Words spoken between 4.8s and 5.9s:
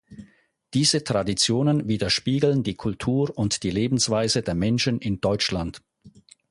in Deutschland.